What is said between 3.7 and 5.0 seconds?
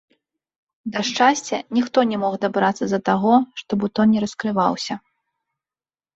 бутон не раскрываўся.